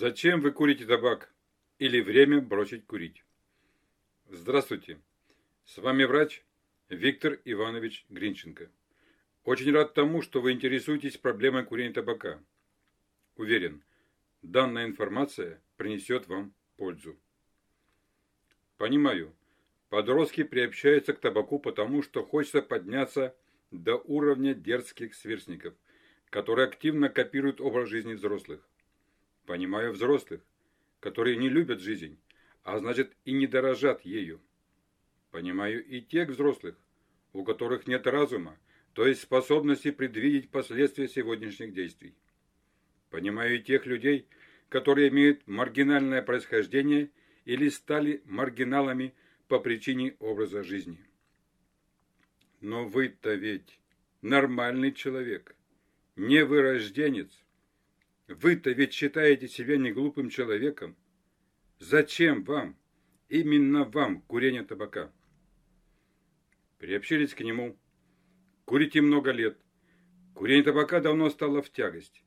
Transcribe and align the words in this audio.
Зачем 0.00 0.40
вы 0.40 0.52
курите 0.52 0.86
табак? 0.86 1.28
Или 1.80 2.00
время 2.00 2.40
бросить 2.40 2.86
курить? 2.86 3.24
Здравствуйте. 4.28 5.00
С 5.64 5.78
вами 5.78 6.04
врач 6.04 6.44
Виктор 6.88 7.40
Иванович 7.44 8.06
Гринченко. 8.08 8.70
Очень 9.42 9.72
рад 9.72 9.94
тому, 9.94 10.22
что 10.22 10.40
вы 10.40 10.52
интересуетесь 10.52 11.16
проблемой 11.16 11.64
курения 11.64 11.92
табака. 11.92 12.40
Уверен, 13.34 13.82
данная 14.40 14.86
информация 14.86 15.60
принесет 15.76 16.28
вам 16.28 16.54
пользу. 16.76 17.18
Понимаю, 18.76 19.34
подростки 19.88 20.44
приобщаются 20.44 21.12
к 21.12 21.18
табаку 21.18 21.58
потому, 21.58 22.04
что 22.04 22.24
хочется 22.24 22.62
подняться 22.62 23.34
до 23.72 23.96
уровня 23.96 24.54
дерзких 24.54 25.16
сверстников, 25.16 25.74
которые 26.30 26.68
активно 26.68 27.08
копируют 27.08 27.60
образ 27.60 27.88
жизни 27.88 28.14
взрослых. 28.14 28.64
Понимаю 29.48 29.92
взрослых, 29.92 30.42
которые 31.00 31.38
не 31.38 31.48
любят 31.48 31.80
жизнь, 31.80 32.18
а 32.64 32.78
значит 32.80 33.16
и 33.24 33.32
не 33.32 33.46
дорожат 33.46 34.02
ею. 34.02 34.42
Понимаю 35.30 35.82
и 35.82 36.02
тех 36.02 36.28
взрослых, 36.28 36.76
у 37.32 37.44
которых 37.44 37.86
нет 37.86 38.06
разума, 38.06 38.58
то 38.92 39.06
есть 39.06 39.22
способности 39.22 39.90
предвидеть 39.90 40.50
последствия 40.50 41.08
сегодняшних 41.08 41.72
действий. 41.72 42.14
Понимаю 43.08 43.56
и 43.56 43.62
тех 43.62 43.86
людей, 43.86 44.28
которые 44.68 45.08
имеют 45.08 45.46
маргинальное 45.46 46.20
происхождение 46.20 47.10
или 47.46 47.70
стали 47.70 48.20
маргиналами 48.26 49.14
по 49.46 49.58
причине 49.60 50.14
образа 50.18 50.62
жизни. 50.62 51.02
Но 52.60 52.84
вы-то 52.84 53.32
ведь 53.32 53.80
нормальный 54.20 54.92
человек, 54.92 55.56
не 56.16 56.44
вырожденец. 56.44 57.30
Вы-то 58.28 58.70
ведь 58.72 58.92
считаете 58.92 59.48
себя 59.48 59.78
не 59.78 59.90
глупым 59.90 60.28
человеком. 60.28 60.96
Зачем 61.78 62.44
вам, 62.44 62.76
именно 63.30 63.84
вам, 63.84 64.20
курение 64.20 64.64
табака? 64.64 65.10
Приобщились 66.78 67.34
к 67.34 67.40
нему. 67.40 67.78
Курите 68.66 69.00
много 69.00 69.30
лет. 69.30 69.58
Курение 70.34 70.62
табака 70.62 71.00
давно 71.00 71.30
стало 71.30 71.62
в 71.62 71.70
тягость. 71.70 72.22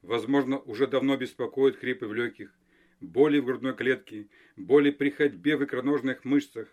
Возможно, 0.00 0.58
уже 0.58 0.86
давно 0.86 1.18
беспокоит 1.18 1.76
хрипы 1.76 2.06
в 2.06 2.14
легких, 2.14 2.58
боли 3.00 3.38
в 3.38 3.44
грудной 3.44 3.76
клетке, 3.76 4.28
боли 4.56 4.90
при 4.90 5.10
ходьбе 5.10 5.58
в 5.58 5.64
икроножных 5.64 6.24
мышцах. 6.24 6.66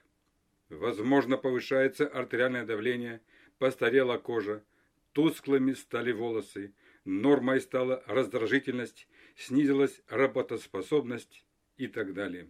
Возможно, 0.70 1.38
повышается 1.38 2.08
артериальное 2.08 2.66
давление, 2.66 3.22
постарела 3.58 4.18
кожа, 4.18 4.64
тусклыми 5.12 5.74
стали 5.74 6.14
волосы, 6.14 6.74
нормой 7.06 7.62
стала 7.62 8.04
раздражительность, 8.08 9.08
снизилась 9.36 10.02
работоспособность 10.08 11.46
и 11.78 11.88
так 11.88 12.14
далее. 12.14 12.50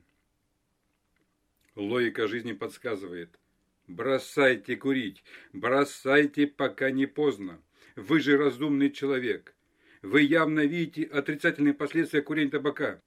Логика 1.75 2.27
жизни 2.27 2.53
подсказывает. 2.53 3.39
Бросайте 3.87 4.75
курить, 4.75 5.23
бросайте, 5.53 6.45
пока 6.45 6.91
не 6.91 7.07
поздно. 7.07 7.61
Вы 7.95 8.19
же 8.19 8.37
разумный 8.37 8.91
человек. 8.91 9.55
Вы 10.01 10.21
явно 10.21 10.65
видите 10.65 11.03
отрицательные 11.03 11.73
последствия 11.73 12.21
курения 12.21 12.51
табака, 12.51 13.01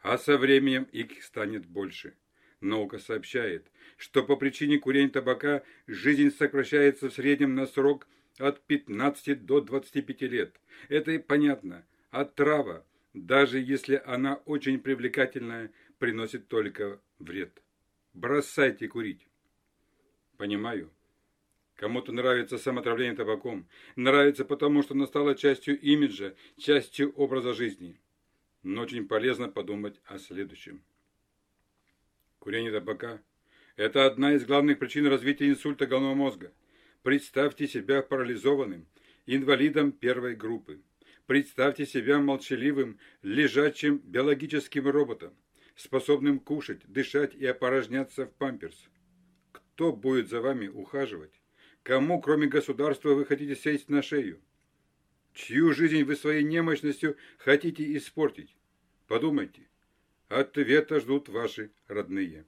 а 0.00 0.16
со 0.18 0.38
временем 0.38 0.84
их 0.84 1.22
станет 1.22 1.66
больше. 1.66 2.14
Наука 2.60 2.98
сообщает, 2.98 3.70
что 3.96 4.22
по 4.22 4.36
причине 4.36 4.78
курения 4.78 5.08
табака 5.08 5.62
жизнь 5.86 6.30
сокращается 6.30 7.08
в 7.08 7.14
среднем 7.14 7.54
на 7.54 7.66
срок 7.66 8.06
от 8.40 8.60
15 8.62 9.44
до 9.44 9.60
25 9.60 10.22
лет. 10.22 10.60
Это 10.88 11.12
и 11.12 11.18
понятно. 11.18 11.86
А 12.10 12.24
трава, 12.24 12.84
даже 13.14 13.60
если 13.60 14.02
она 14.04 14.36
очень 14.46 14.80
привлекательная, 14.80 15.72
приносит 15.98 16.48
только 16.48 17.00
вред. 17.18 17.62
Бросайте 18.14 18.88
курить. 18.88 19.28
Понимаю. 20.36 20.90
Кому-то 21.76 22.12
нравится 22.12 22.58
самоотравление 22.58 23.14
табаком. 23.14 23.66
Нравится 23.96 24.44
потому, 24.44 24.82
что 24.82 24.94
оно 24.94 25.06
стало 25.06 25.34
частью 25.34 25.80
имиджа, 25.80 26.34
частью 26.58 27.12
образа 27.12 27.54
жизни. 27.54 28.00
Но 28.62 28.82
очень 28.82 29.08
полезно 29.08 29.48
подумать 29.48 30.00
о 30.04 30.18
следующем. 30.18 30.82
Курение 32.38 32.72
табака– 32.72 33.22
это 33.76 34.04
одна 34.04 34.34
из 34.34 34.44
главных 34.44 34.78
причин 34.78 35.06
развития 35.06 35.48
инсульта 35.48 35.86
головного 35.86 36.14
мозга. 36.14 36.52
Представьте 37.02 37.66
себя 37.66 38.02
парализованным, 38.02 38.86
инвалидом 39.24 39.90
первой 39.90 40.36
группы. 40.36 40.82
Представьте 41.26 41.86
себя 41.86 42.18
молчаливым, 42.18 42.98
лежачим 43.22 43.98
биологическим 44.04 44.86
роботом, 44.86 45.32
способным 45.76 46.38
кушать, 46.40 46.82
дышать 46.86 47.34
и 47.34 47.46
опорожняться 47.46 48.26
в 48.26 48.34
памперс. 48.34 48.90
Кто 49.50 49.92
будет 49.94 50.28
за 50.28 50.42
вами 50.42 50.68
ухаживать? 50.68 51.40
Кому, 51.82 52.20
кроме 52.20 52.48
государства, 52.48 53.14
вы 53.14 53.24
хотите 53.24 53.56
сесть 53.56 53.88
на 53.88 54.02
шею? 54.02 54.38
Чью 55.32 55.72
жизнь 55.72 56.02
вы 56.02 56.16
своей 56.16 56.42
немощностью 56.42 57.16
хотите 57.38 57.96
испортить? 57.96 58.54
Подумайте. 59.06 59.68
Ответа 60.28 61.00
ждут 61.00 61.30
ваши 61.30 61.70
родные. 61.88 62.44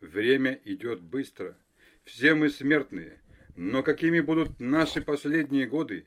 Время 0.00 0.60
идет 0.64 1.00
быстро. 1.00 1.58
Все 2.06 2.34
мы 2.34 2.50
смертные. 2.50 3.20
Но 3.56 3.82
какими 3.82 4.20
будут 4.20 4.60
наши 4.60 5.02
последние 5.02 5.66
годы? 5.66 6.06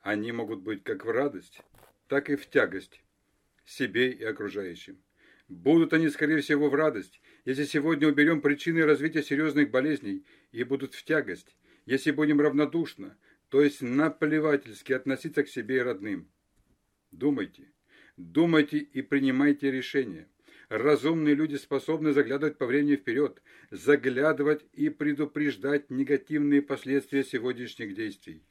Они 0.00 0.32
могут 0.32 0.62
быть 0.62 0.82
как 0.82 1.04
в 1.04 1.10
радость, 1.10 1.60
так 2.08 2.28
и 2.28 2.34
в 2.34 2.46
тягость 2.50 3.02
себе 3.64 4.10
и 4.10 4.24
окружающим. 4.24 5.00
Будут 5.48 5.92
они, 5.92 6.08
скорее 6.08 6.40
всего, 6.40 6.68
в 6.68 6.74
радость, 6.74 7.20
если 7.44 7.64
сегодня 7.64 8.08
уберем 8.08 8.40
причины 8.40 8.84
развития 8.84 9.22
серьезных 9.22 9.70
болезней, 9.70 10.26
и 10.50 10.64
будут 10.64 10.94
в 10.94 11.04
тягость, 11.04 11.56
если 11.84 12.10
будем 12.10 12.40
равнодушно, 12.40 13.16
то 13.48 13.62
есть 13.62 13.82
наплевательски 13.82 14.92
относиться 14.92 15.44
к 15.44 15.48
себе 15.48 15.76
и 15.76 15.80
родным. 15.82 16.28
Думайте, 17.12 17.70
думайте 18.16 18.78
и 18.78 19.02
принимайте 19.02 19.70
решения. 19.70 20.28
Разумные 20.68 21.34
люди 21.36 21.54
способны 21.54 22.12
заглядывать 22.12 22.58
по 22.58 22.66
времени 22.66 22.96
вперед, 22.96 23.40
заглядывать 23.70 24.64
и 24.72 24.88
предупреждать 24.90 25.90
негативные 25.90 26.60
последствия 26.60 27.22
сегодняшних 27.22 27.94
действий. 27.94 28.42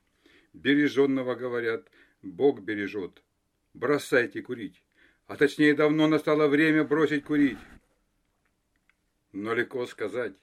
Береженного, 0.54 1.36
говорят, 1.36 1.92
Бог 2.22 2.62
бережет. 2.62 3.22
Бросайте 3.74 4.42
курить. 4.42 4.82
А 5.28 5.36
точнее, 5.36 5.74
давно 5.74 6.08
настало 6.08 6.48
время 6.48 6.86
бросить 6.86 7.26
курить. 7.26 7.58
Но 9.34 9.54
легко 9.54 9.86
сказать, 9.86 10.36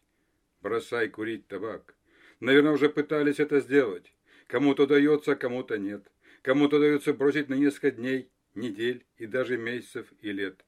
бросай 0.61 1.09
курить 1.09 1.47
табак. 1.47 1.95
Наверное, 2.41 2.73
уже 2.73 2.91
пытались 2.91 3.41
это 3.41 3.61
сделать. 3.61 4.13
Кому-то 4.47 4.87
дается, 4.87 5.37
кому-то 5.37 5.79
нет. 5.79 6.05
Кому-то 6.43 6.79
дается 6.79 7.15
бросить 7.15 7.49
на 7.49 7.55
несколько 7.55 7.93
дней, 7.93 8.29
недель 8.55 9.07
и 9.17 9.27
даже 9.27 9.57
месяцев 9.57 10.13
и 10.21 10.33
лет. 10.33 10.63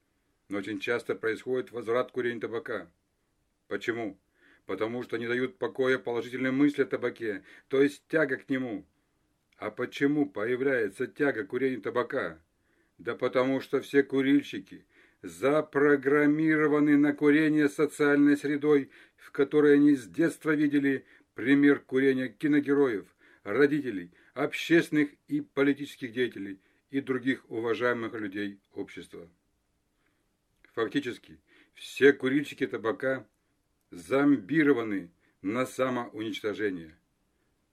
Но 0.49 0.59
очень 0.59 0.81
часто 0.81 1.15
происходит 1.15 1.72
возврат 1.72 2.10
курения 2.10 2.41
табака. 2.41 2.91
Почему? 3.69 4.19
Потому 4.66 5.03
что 5.03 5.16
не 5.16 5.27
дают 5.27 5.59
покоя 5.59 5.99
положительные 5.99 6.53
мысли 6.53 6.82
о 6.82 6.87
табаке, 6.87 7.44
то 7.69 7.82
есть 7.82 8.06
тяга 8.09 8.37
к 8.37 8.49
нему. 8.49 8.87
А 9.56 9.71
почему 9.71 10.27
появляется 10.28 11.06
тяга 11.06 11.44
к 11.44 11.49
курению 11.49 11.81
табака? 11.81 12.41
Да 12.99 13.15
потому 13.15 13.60
что 13.60 13.81
все 13.81 14.03
курильщики 14.03 14.87
запрограммированы 15.22 16.97
на 16.97 17.15
курение 17.15 17.69
социальной 17.69 18.37
средой, 18.37 18.91
в 19.16 19.31
которой 19.32 19.75
они 19.75 19.97
с 19.97 20.06
детства 20.06 20.55
видели 20.55 21.06
пример 21.34 21.81
курения 21.81 22.28
киногероев, 22.28 23.06
родителей, 23.43 24.12
общественных 24.34 25.11
и 25.28 25.41
политических 25.41 26.12
деятелей 26.12 26.61
и 26.91 27.00
других 27.00 27.50
уважаемых 27.50 28.14
людей 28.14 28.61
общества. 28.73 29.29
Фактически, 30.75 31.41
все 31.73 32.12
курильщики 32.12 32.67
табака 32.67 33.26
зомбированы 33.91 35.11
на 35.41 35.67
самоуничтожение. 35.67 36.99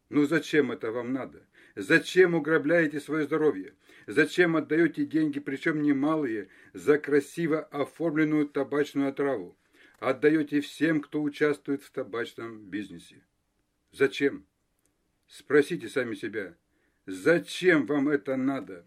Ну 0.09 0.25
зачем 0.25 0.71
это 0.71 0.91
вам 0.91 1.11
надо? 1.11 1.47
Зачем 1.75 2.35
уграбляете 2.35 2.99
свое 2.99 3.25
здоровье? 3.25 3.73
Зачем 4.05 4.55
отдаете 4.55 5.05
деньги, 5.05 5.39
причем 5.39 5.81
немалые, 5.81 6.49
за 6.73 6.99
красиво 6.99 7.61
оформленную 7.61 8.47
табачную 8.47 9.09
отраву? 9.09 9.57
Отдаете 9.99 10.61
всем, 10.61 11.01
кто 11.01 11.21
участвует 11.23 11.81
в 11.81 11.91
табачном 11.91 12.65
бизнесе. 12.69 13.23
Зачем? 13.91 14.45
Спросите 15.27 15.87
сами 15.87 16.13
себя. 16.13 16.55
Зачем 17.07 17.85
вам 17.85 18.09
это 18.09 18.35
надо? 18.35 18.85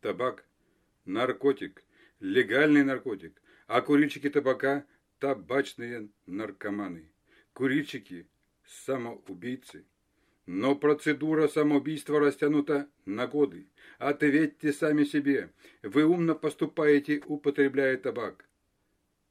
Табак– 0.00 0.44
наркотик, 1.04 1.84
легальный 2.20 2.84
наркотик, 2.84 3.40
а 3.66 3.80
курильщики 3.80 4.28
табака– 4.30 4.84
табачные 5.18 6.08
наркоманы. 6.26 7.10
Курильщики– 7.52 8.28
самоубийцы– 8.66 9.84
Но 10.46 10.76
процедура 10.76 11.48
самоубийства 11.48 12.20
растянута 12.20 12.88
на 13.06 13.26
годы. 13.26 13.66
Ответьте 13.98 14.72
сами 14.72 15.04
себе, 15.04 15.50
вы 15.82 16.04
умно 16.04 16.34
поступаете, 16.34 17.22
употребляя 17.26 17.96
табак. 17.96 18.46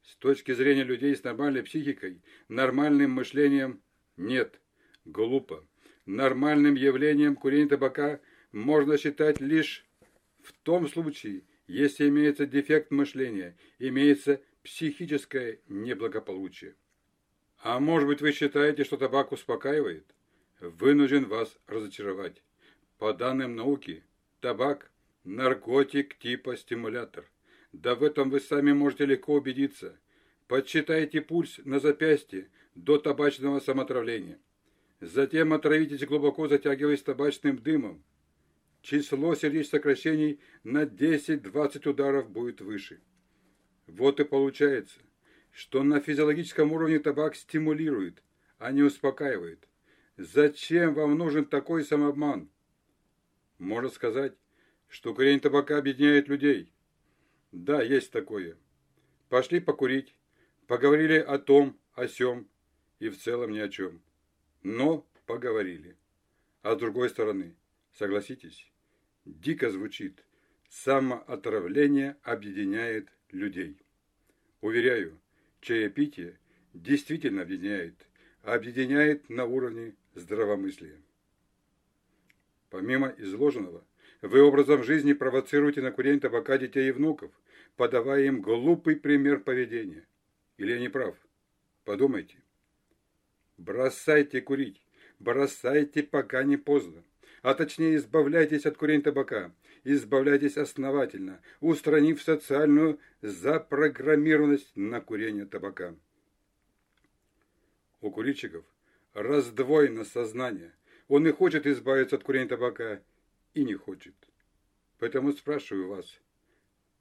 С 0.03 0.15
точки 0.15 0.53
зрения 0.53 0.83
людей 0.83 1.15
с 1.15 1.23
нормальной 1.23 1.63
психикой, 1.63 2.21
нормальным 2.49 3.11
мышлением 3.11 3.81
нет. 4.17 4.59
Глупо. 5.05 5.65
Нормальным 6.05 6.75
явлением 6.75 7.35
курения 7.35 7.69
табака 7.69 8.19
можно 8.51 8.97
считать 8.97 9.39
лишь 9.39 9.85
в 10.41 10.51
том 10.63 10.87
случае, 10.89 11.43
если 11.67 12.09
имеется 12.09 12.45
дефект 12.45 12.91
мышления, 12.91 13.57
имеется 13.79 14.41
психическое 14.63 15.59
неблагополучие. 15.67 16.75
А 17.59 17.79
может 17.79 18.07
быть 18.07 18.21
вы 18.21 18.31
считаете, 18.31 18.83
что 18.83 18.97
табак 18.97 19.31
успокаивает? 19.31 20.05
Вынужден 20.59 21.25
вас 21.25 21.57
разочаровать. 21.67 22.43
По 22.97 23.13
данным 23.13 23.55
науки, 23.55 24.03
табак– 24.39 24.91
наркотик 25.23 26.17
типа 26.17 26.57
стимулятор. 26.57 27.29
Да 27.71 27.95
в 27.95 28.03
этом 28.03 28.29
вы 28.29 28.39
сами 28.39 28.71
можете 28.73 29.05
легко 29.05 29.35
убедиться. 29.35 29.97
Подсчитайте 30.47 31.21
пульс 31.21 31.59
на 31.63 31.79
запястье 31.79 32.49
до 32.75 32.97
табачного 32.97 33.59
самотравления. 33.59 34.39
Затем 34.99 35.53
отравитесь 35.53 36.05
глубоко, 36.05 36.47
затягиваясь 36.47 37.01
табачным 37.01 37.57
дымом. 37.57 38.03
Число 38.83 39.33
сердечных 39.33 39.67
сокращений 39.67 40.41
на 40.65 40.83
10-20 40.83 41.87
ударов 41.87 42.29
будет 42.29 42.59
выше. 42.59 42.99
Вот 43.87 44.19
и 44.19 44.25
получается, 44.25 44.99
что 45.51 45.83
на 45.83 46.01
физиологическом 46.01 46.73
уровне 46.73 46.99
табак 46.99 47.37
стимулирует, 47.37 48.21
а 48.57 48.73
не 48.73 48.81
успокаивает. 48.81 49.69
Зачем 50.17 50.95
вам 50.95 51.17
нужен 51.17 51.45
такой 51.45 51.85
самообман? 51.85 52.49
Можно 53.57 53.89
сказать, 53.89 54.33
что 54.89 55.15
курение 55.15 55.39
табака 55.39 55.77
объединяет 55.77 56.27
людей. 56.27 56.73
Да, 57.53 57.81
есть 57.81 58.11
такое. 58.11 58.57
Пошли 59.29 59.61
покурить, 59.61 60.13
поговорили 60.67 61.19
о 61.19 61.39
том, 61.39 61.79
о 61.93 62.09
сём 62.09 62.49
и 62.99 63.07
в 63.07 63.17
целом 63.17 63.51
ни 63.51 63.59
о 63.59 63.69
чем. 63.69 64.01
Но 64.61 65.07
поговорили. 65.25 65.95
А 66.63 66.75
с 66.75 66.79
другой 66.79 67.09
стороны, 67.09 67.55
согласитесь, 67.93 68.71
дико 69.25 69.69
звучит, 69.69 70.23
самоотравление 70.69 72.17
объединяет 72.23 73.09
людей. 73.31 73.77
Уверяю, 74.61 75.19
чаепитие 75.61 76.39
действительно 76.73 77.43
объединяет, 77.43 77.95
объединяет 78.41 79.29
на 79.29 79.45
уровне 79.45 79.95
здравомыслия. 80.15 80.99
Помимо 82.69 83.13
изложенного, 83.17 83.85
вы 84.21 84.41
образом 84.41 84.83
жизни 84.83 85.13
провоцируете 85.13 85.81
на 85.81 85.91
курение 85.91 86.19
табака 86.19 86.57
детей 86.57 86.89
и 86.89 86.91
внуков, 86.91 87.31
подавая 87.75 88.25
им 88.25 88.41
глупый 88.41 88.95
пример 88.95 89.41
поведения. 89.41 90.07
Или 90.57 90.71
я 90.71 90.79
не 90.79 90.89
прав? 90.89 91.15
Подумайте. 91.83 92.41
Бросайте 93.57 94.41
курить. 94.41 94.81
Бросайте, 95.19 96.03
пока 96.03 96.43
не 96.43 96.57
поздно. 96.57 97.03
А 97.43 97.53
точнее, 97.55 97.97
избавляйтесь 97.97 98.65
от 98.65 98.77
курения 98.77 99.03
табака. 99.03 99.51
Избавляйтесь 99.83 100.55
основательно, 100.55 101.41
устранив 101.59 102.21
социальную 102.21 102.99
запрограммированность 103.21 104.71
на 104.77 105.01
курение 105.01 105.45
табака. 105.45 105.93
У 107.99 108.11
курильщиков 108.11 108.63
раздвоено 109.13 110.05
сознание. 110.05 110.73
Он 111.09 111.27
и 111.27 111.31
хочет 111.31 111.67
избавиться 111.67 112.15
от 112.15 112.23
курения 112.23 112.47
табака, 112.47 113.01
и 113.53 113.65
не 113.65 113.73
хочет. 113.73 114.15
Поэтому 114.97 115.33
спрашиваю 115.33 115.89
вас, 115.89 116.21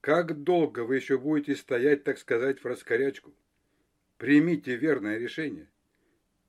как 0.01 0.43
долго 0.43 0.81
вы 0.81 0.97
еще 0.97 1.19
будете 1.19 1.55
стоять, 1.55 2.03
так 2.03 2.19
сказать, 2.19 2.59
в 2.59 2.67
раскорячку? 2.67 3.33
Примите 4.19 4.75
верное 4.75 5.19
решение. 5.19 5.71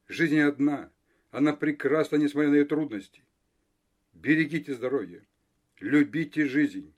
Жизнь 0.08 0.40
одна, 0.40 0.92
она 1.30 1.54
прекрасна, 1.54 2.16
несмотря 2.16 2.50
на 2.50 2.56
ее 2.56 2.66
трудности. 2.66 3.24
Берегите 4.24 4.74
здоровье, 4.74 5.22
любите 5.82 6.46
жизнь. 6.46 6.94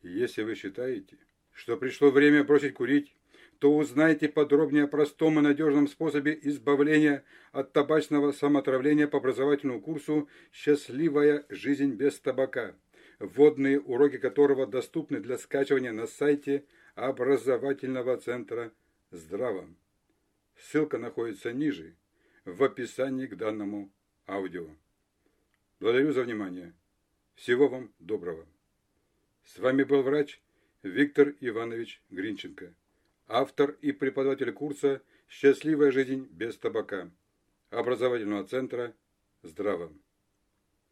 Если 0.00 0.44
вы 0.44 0.54
считаете, 0.54 1.18
что 1.52 1.76
пришло 1.76 2.10
время 2.10 2.42
бросить 2.42 2.72
курить, 2.72 3.14
то 3.58 3.76
узнайте 3.76 4.30
подробнее 4.30 4.84
о 4.84 4.88
простом 4.88 5.38
и 5.38 5.42
надежном 5.42 5.88
способе 5.88 6.38
избавления 6.44 7.22
от 7.52 7.74
табачного 7.74 8.32
самоотравления 8.32 9.06
по 9.06 9.18
образовательному 9.18 9.82
курсу 9.82 10.26
«Счастливая 10.52 11.44
жизнь 11.50 11.96
без 11.96 12.18
табака», 12.18 12.74
вводные 13.18 13.78
уроки 13.78 14.16
которого 14.16 14.66
доступны 14.66 15.20
для 15.20 15.36
скачивания 15.36 15.92
на 15.92 16.06
сайте 16.06 16.64
образовательного 16.94 18.16
центра 18.16 18.72
«Здраво». 19.10 19.68
Ссылка 20.56 20.96
находится 20.96 21.52
ниже, 21.52 21.94
в 22.46 22.64
описании 22.64 23.26
к 23.26 23.36
данному 23.36 23.92
аудио. 24.26 24.70
Благодарю 25.82 26.12
за 26.12 26.22
внимание. 26.22 26.72
Всего 27.34 27.66
вам 27.66 27.92
доброго. 27.98 28.46
С 29.42 29.58
вами 29.58 29.82
был 29.82 30.02
врач 30.02 30.40
Виктор 30.84 31.34
Иванович 31.40 32.00
Гринченко 32.08 32.72
автор 33.26 33.72
и 33.80 33.90
преподаватель 33.90 34.52
курса 34.52 35.02
«Счастливая 35.28 35.90
жизнь 35.90 36.28
без 36.30 36.56
табака» 36.56 37.10
образовательного 37.70 38.44
центра 38.44 38.94
«Здраво». 39.42 39.92